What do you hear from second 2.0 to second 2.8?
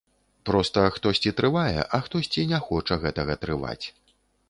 хтосьці не